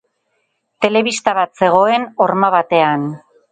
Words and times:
Telebista 0.85 1.35
bat 1.41 1.63
zegoen 1.63 2.09
horma 2.27 2.53
batean. 2.59 3.09